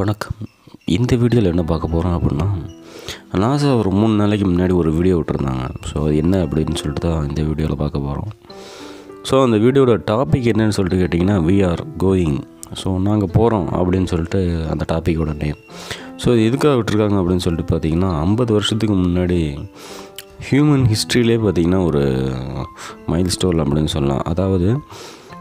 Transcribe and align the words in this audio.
வணக்கம். 0.00 0.36
இந்த 0.96 1.12
வீடியோவில் 1.22 1.48
என்ன 1.50 1.62
பார்க்க 1.70 1.90
போகிறோம் 1.94 2.14
அப்படின்னா 2.16 2.46
நாசா 3.42 3.70
ஒரு 3.80 3.90
மூணு 3.96 4.14
நாளைக்கு 4.20 4.46
முன்னாடி 4.50 4.74
ஒரு 4.82 4.90
வீடியோ 4.98 5.14
விட்டுருந்தாங்க. 5.18 5.64
ஸோ 5.88 5.94
அது 6.04 6.14
என்ன 6.22 6.34
அப்படின்னு 6.44 6.78
சொல்லிட்டு 6.80 7.02
தான் 7.06 7.26
இந்த 7.30 7.40
வீடியோவில் 7.48 7.80
பார்க்க 7.82 8.06
போகிறோம் 8.06 8.30
ஸோ 9.28 9.42
அந்த 9.46 9.56
வீடியோட 9.64 9.94
டாபிக் 10.10 10.48
என்னன்னு 10.52 10.76
சொல்லிட்டு 10.78 11.00
கேட்டிங்கன்னா 11.02 11.36
வி 11.48 11.56
ஆர் 11.70 11.82
கோயிங் 12.04 12.38
ஸோ 12.82 12.90
நாங்கள் 13.08 13.32
போகிறோம் 13.36 13.68
அப்படின்னு 13.78 14.10
சொல்லிட்டு 14.12 14.40
அந்த 14.74 14.86
டாப்பிக்கோட 14.92 15.34
நேம் 15.44 15.60
ஸோ 16.22 16.28
இது 16.36 16.48
எதுக்காக 16.50 16.74
விட்டுருக்காங்க 16.78 17.18
அப்படின்னு 17.22 17.46
சொல்லிட்டு 17.46 17.70
பார்த்தீங்கன்னா 17.72 18.12
ஐம்பது 18.26 18.52
வருஷத்துக்கு 18.58 18.96
முன்னாடி 19.06 19.40
ஹியூமன் 20.50 20.86
ஹிஸ்ட்ரியிலே 20.92 21.40
பார்த்திங்கன்னா 21.46 21.82
ஒரு 21.90 22.04
மைல் 23.12 23.34
ஸ்டோன் 23.36 23.62
அப்படின்னு 23.64 23.92
சொல்லலாம். 23.96 24.24
அதாவது 24.32 24.70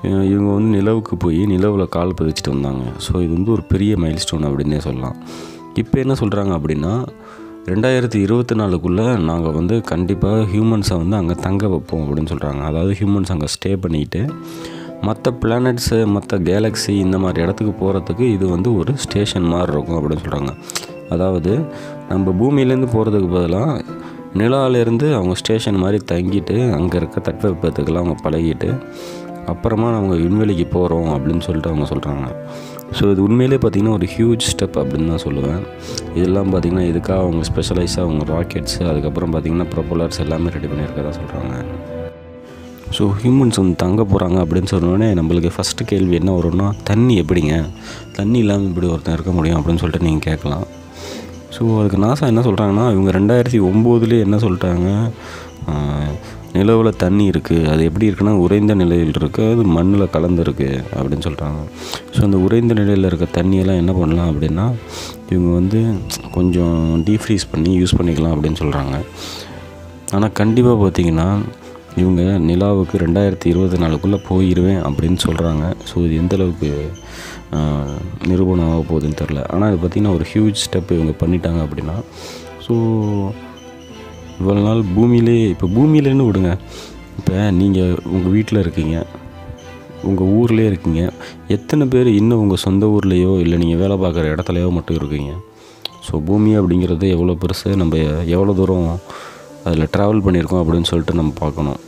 இவங்க 0.04 0.52
வந்து 0.54 0.72
நிலவுக்கு 0.78 1.16
போய் 1.18 1.42
நிலவில் 1.46 1.90
கால் 1.90 2.18
பதிச்சுட்டு 2.20 2.54
வந்தாங்க. 2.56 2.84
ஸோ 3.06 3.12
இது 3.22 3.32
வந்து 3.34 3.52
ஒரு 3.52 3.62
பெரிய 3.62 3.96
மைல்ஸ்டோன் 3.98 4.48
அப்படின்னே 4.50 4.78
சொல்லலாம். 4.78 5.18
இப்போ 5.78 5.98
என்ன 6.00 6.14
சொல்கிறாங்க 6.14 6.54
அப்படின்னா 6.58 6.94
ரெண்டாயிரத்தி 7.70 8.20
இருபத்தி 8.26 8.56
நாலுக்குள்ளே 8.56 9.06
நாங்கள் 9.30 9.52
வந்து 9.52 9.76
கண்டிப்பாக 9.92 10.45
ஹியூமன்ஸை 10.54 10.95
வந்து 10.98 11.16
அங்கே 11.16 11.36
தங்க 11.48 11.68
வைப்போம் 11.68 12.04
அப்படின்னு 12.06 12.32
சொல்கிறாங்க 12.32 12.62
அதாவது 12.64 12.94
ஹியூமன்ஸ் 12.94 13.32
அங்கே 13.32 13.45
ஸ்டே 13.45 13.76
பண்ணிக்கிட்டு 13.76 14.22
மற்ற 15.04 15.32
பிளானட்ஸு 15.44 16.06
மற்ற 16.06 16.38
கேலக்ஸி 16.40 16.94
இந்த 16.95 17.18
மாதிரி 17.18 17.44
இடத்துக்கு 17.44 17.73
போகிறதுக்கு 17.81 18.26
இது 18.31 18.48
வந்து 18.48 18.76
ஒரு 18.76 18.94
ஸ்டேஷன் 18.98 19.48
மாதிரி 19.48 19.72
இருக்கும் 19.72 19.98
அப்படின்னு 19.98 20.23
சொல்கிறாங்க 20.23 20.52
அதாவது 21.09 21.54
நம்ம 22.09 22.34
பூமியிலேருந்து 22.42 22.90
போகிறதுக்கு 22.95 23.28
பதிலாக 23.28 23.84
நிலாவிலேருந்து 24.36 25.08
அவங்க 25.14 25.34
ஸ்டேஷன் 25.36 25.76
மாதிரி 25.76 25.98
தங்கிட்டு 26.12 26.58
அங்கே 26.73 26.98
இருக்க 26.98 27.20
தட்பவெப்பத்துக்கெல்லாம் 27.20 28.04
அவங்க 28.06 28.20
பழகிட்டு 28.23 28.70
அப்புறமா 29.45 29.95
அவங்க 29.95 30.16
விண்வெளிக்கு 30.16 30.70
போகிறோம் 30.70 31.08
அப்படின்னு 31.08 31.41
சொல்லிட்டு 31.41 31.70
அவங்க 31.70 31.88
சொல்கிறாங்க 31.95 32.26
ஸோ 33.00 33.12
இது 33.12 33.23
உண்மையிலே 33.23 33.58
பார்த்திங்கன்னா 33.58 33.91
ஒரு 33.91 34.08
ஹியூஜ் 34.17 34.48
ஸ்டெப் 34.52 34.77
அப்படின்னு 34.81 35.08
தான் 35.08 35.23
சொல்லுவேன். 35.23 35.62
இதெல்லாம் 36.16 36.54
பார்த்திங்கன்னா 36.54 36.86
இதுக்காக 36.91 37.17
அவங்க 37.17 37.47
ஸ்பெஷலைஸாக 37.53 38.00
அவங்க 38.00 38.23
ராக்கெட்ஸு 38.34 38.89
அதுக்கப்புறம் 38.89 39.34
பார்த்திங்கன்னா 39.34 39.66
ப்ரொப்பலர்ஸ் 39.75 40.19
எல்லாமே 40.19 40.50
ரெடி 40.50 40.66
பண்ணியிருக்கதான் 40.66 41.19
சொல்கிறாங்க 41.19 41.66
ஸோ 42.97 43.12
ஹியூமன்ஸ் 43.23 43.59
வந்து 43.62 43.75
தங்க 43.75 44.03
போகிறாங்க 44.03 44.38
அப்படின்னு 44.44 44.72
சொன்னோடனே 44.72 45.09
நம்மளுக்கு 45.19 45.50
ஃபஸ்ட்டு 45.58 45.86
கேள்வி 45.86 46.16
என்ன 46.16 46.39
வரும்னா 46.39 46.72
தண்ணி 46.84 47.22
எப்படிங்க? 47.22 47.66
தண்ணி 48.14 48.38
இல்லாமல் 48.38 48.67
இப்படி 48.67 48.88
ஒருத்தன் 48.88 49.14
இருக்க 49.14 49.31
முடியும் 49.31 49.59
அப்படின்னு 49.59 49.78
சொல்லிட்டு 49.78 50.06
நீங்கள் 50.06 50.36
கேட்கலாம். 50.36 50.67
ஸோ 51.58 51.80
அதுக்கு 51.80 51.97
நாசா 51.97 52.22
என்ன 52.22 52.42
சொல்கிறாங்கன்னா 52.42 52.92
இவங்க 52.92 53.12
ரெண்டாயிரத்தி 53.19 53.59
ஒம்போதுலேயே 53.69 54.19
என்ன 54.19 54.38
சொல்லிட்டாங்க? 54.38 55.12
நிலவில் 56.62 57.00
தண்ணி 57.00 57.26
இருக்குது 57.31 57.67
அது 57.72 57.81
எப்படி 57.84 58.08
இருக்குன்னா 58.09 58.34
உறைந்த 58.42 58.73
நிலையில் 58.76 59.14
இருக்குது 59.14 59.52
அது 59.54 59.64
மண்ணில் 59.76 60.14
கலந்துருக்கு 60.14 60.70
அப்படின்னு 60.95 61.26
சொல்கிறாங்க 61.28 61.62
ஸோ 62.14 62.22
அந்த 62.22 62.40
உறைந்த 62.40 62.73
நிலையில் 62.73 63.09
இருக்க 63.09 63.28
தண்ணியெல்லாம் 63.38 63.81
என்ன 63.81 63.94
பண்ணலாம் 63.94 64.31
அப்படின்னா 64.31 64.66
இவங்க 65.30 65.52
வந்து 65.53 65.81
கொஞ்சம் 66.31 66.78
டீஃப்ரீஸ் 67.06 67.45
பண்ணி 67.52 67.73
யூஸ் 67.76 67.98
பண்ணிக்கலாம் 67.98 68.36
அப்படின்னு 68.36 68.62
சொல்கிறாங்க 68.62 68.95
ஆனால் 70.12 70.34
கண்டிப்பாக 70.34 70.78
பார்த்தீங்கன்னா 70.81 71.28
இவங்க 71.98 72.22
நிலாவுக்கு 72.45 72.96
ரெண்டாயிரத்தி 72.98 73.48
இருபத்தி 73.50 73.78
நாலுக்குள்ளே 73.78 74.20
போயிடுவேன் 74.28 74.81
அப்படின்னு 74.88 75.20
சொல்கிறாங்க 75.25 75.64
ஸோ 75.90 75.96
இது 76.06 76.14
எந்தளவுக்கு 76.22 76.70
நிரூபணம் 78.28 78.70
ஆக 78.70 78.81
போகுதுன்னு 78.84 79.20
தெரில 79.22 79.42
ஆனால் 79.50 79.70
இது 79.70 79.80
பார்த்திங்கன்னா 79.80 80.14
ஒரு 80.14 80.25
ஹியூஜ் 80.31 80.64
ஸ்டெப் 80.66 80.92
இவங்க 80.92 81.14
பண்ணிட்டாங்க 81.22 81.62
அப்படின்னா 81.66 81.96
ஸோ 82.66 82.75
இவ்வளோ 84.42 84.61
நாள் 84.67 84.81
பூமியிலே 84.95 85.36
இப்போ 85.53 85.67
பூமியிலேன்னு 85.78 86.28
விடுங்க. 86.30 86.52
இப்போ 87.20 87.36
நீங்கள் 87.61 87.97
உங்கள் 88.14 88.34
வீட்டில் 88.36 88.64
இருக்கீங்க 88.64 88.95
உங்கள் 90.09 90.30
ஊர்லேயே 90.38 90.70
இருக்கீங்க 90.72 91.02
எத்தனை 91.56 91.84
பேர் 91.94 92.08
இன்னும் 92.20 92.42
உங்கள் 92.44 92.62
சொந்த 92.66 92.86
ஊர்லேயோ 92.95 93.34
இல்லை 93.44 93.58
நீங்கள் 93.64 93.81
வேலை 93.81 93.95
பார்க்குற 94.03 94.31
இடத்துலையோ 94.34 94.69
மட்டும் 94.78 94.97
இருக்கீங்க? 95.00 95.31
ஸோ 96.06 96.14
பூமி 96.28 96.52
அப்படிங்கிறது 96.59 97.08
எவ்வளோ 97.16 97.34
பெருசு 97.42 97.69
நம்ம 97.81 97.97
எவ்வளோ 98.36 98.53
தூரம் 98.59 98.88
அதில் 99.67 99.92
ட்ராவல் 99.95 100.23
பண்ணியிருக்கோம் 100.25 100.62
அப்படின்னு 100.64 100.89
சொல்லிட்டு 100.92 101.19
நம்ம 101.19 101.34
பார்க்கணும். 101.44 101.79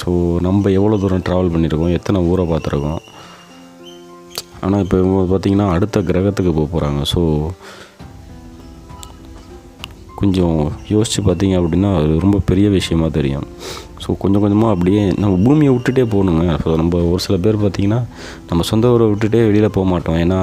ஸோ 0.00 0.10
நம்ம 0.46 0.70
எவ்வளோ 0.78 0.98
தூரம் 1.04 1.24
ட்ராவல் 1.28 1.52
பண்ணியிருக்கோம் 1.54 1.94
எத்தனை 1.98 2.20
ஊரை 2.30 2.44
பார்த்துருக்கோம்? 2.52 3.00
ஆனால் 4.64 4.82
இப்போ 4.84 4.96
இவங்க 5.02 5.22
பார்த்தீங்கன்னா 5.32 5.68
அடுத்த 5.76 6.00
கிரகத்துக்கு 6.10 6.52
போக 6.58 6.66
போகிறாங்க 6.74 7.00
ஸோ 7.12 7.20
கொஞ்சம் 10.22 10.58
யோசித்து 10.94 11.22
பார்த்தீங்க 11.28 11.54
அப்படின்னா 11.60 11.90
அது 12.00 12.12
ரொம்ப 12.24 12.38
பெரிய 12.50 12.66
விஷயமா 12.78 13.06
தெரியும். 13.18 13.46
ஸோ 14.02 14.10
கொஞ்சம் 14.22 14.42
கொஞ்சமாக 14.44 14.74
அப்படியே 14.74 15.02
நம்ம 15.22 15.34
பூமியை 15.44 15.72
விட்டுட்டே 15.74 16.04
போகணுங்க. 16.14 16.44
ஸோ 16.62 16.68
நம்ம 16.80 17.02
ஒரு 17.10 17.20
சில 17.26 17.36
பேர் 17.44 17.62
பார்த்திங்கன்னா 17.64 18.00
நம்ம 18.48 18.64
சொந்த 18.70 18.92
ஊரை 18.94 19.06
விட்டுட்டே 19.10 19.40
வெளியில் 19.48 19.74
போக 19.76 19.86
மாட்டோம். 19.92 20.18
ஏன்னா 20.24 20.38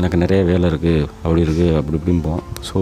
எனக்கு 0.00 0.20
நிறைய 0.24 0.42
வேலை 0.50 0.66
இருக்குது 0.72 1.06
அப்படி 1.22 1.40
இருக்குது 1.46 1.76
அப்படி 1.80 1.98
இப்படிம்போம். 2.00 2.42
ஸோ 2.68 2.78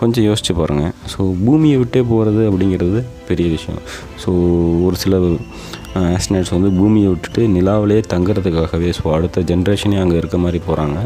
கொஞ்சம் 0.00 0.26
யோசித்து 0.28 0.52
பாருங்கள் 0.60 0.92
ஸோ 1.12 1.20
பூமியை 1.46 1.76
விட்டே 1.82 2.02
போகிறது 2.10 2.42
அப்படிங்கிறது 2.50 3.00
பெரிய 3.30 3.46
விஷயம். 3.56 3.80
ஸோ 4.24 4.30
ஒரு 4.88 4.98
சில 5.04 5.16
ஆஸ்ட்ரனட்ஸ் 6.00 6.52
வந்து 6.54 6.70
பூமியை 6.78 7.08
விட்டுட்டு 7.10 7.42
நிலாவிலே 7.56 7.98
தங்குறதுக்காகவே 8.12 8.88
ஸோ 8.98 9.04
அடுத்த 9.16 9.44
ஜென்ரேஷனே 9.50 9.98
அங்கே 10.02 10.16
இருக்க 10.20 10.38
மாதிரி 10.44 10.60
போகிறாங்க 10.68 10.98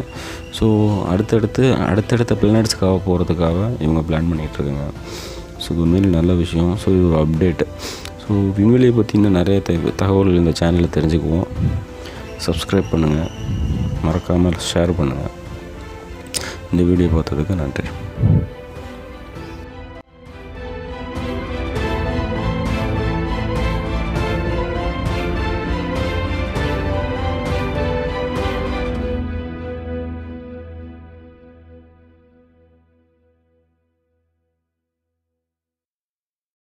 ஸோ 0.59 0.67
அடுத்தடுத்து 1.13 1.65
அடுத்தடுத்த 1.91 2.37
பிளானட்ஸ்க்காக 2.43 3.01
போகிறதுக்காக 3.07 3.59
இவங்க 3.85 4.03
பிளான் 4.11 4.31
பண்ணிகிட்ருக்காங்க 4.31 4.87
ஸோ 5.65 5.69
இது 5.75 6.11
நல்ல 6.19 6.33
விஷயம். 6.43 6.73
ஸோ 6.83 6.89
இது 6.97 7.05
ஒரு 7.11 7.19
அப்டேட் 7.25 7.65
ஸோ 8.23 8.29
விண்வெளியை 8.59 8.93
பற்றி 8.99 9.15
இன்னும் 9.19 9.39
நிறைய 9.41 9.59
தகவல்கள் 10.03 10.41
இந்த 10.43 10.53
சேனலில் 10.61 10.95
தெரிஞ்சுக்குவோம். 10.97 11.49
சப்ஸ்கிரைப் 12.47 12.93
பண்ணுங்கள் 12.93 13.33
மறக்காமல் 14.07 14.61
ஷேர் 14.71 14.93
பண்ணுங்கள் 15.01 15.35
இந்த 16.73 16.83
வீடியோ 16.91 17.09
பார்த்ததுக்கு 17.17 17.55
நன்றி. 17.63 17.89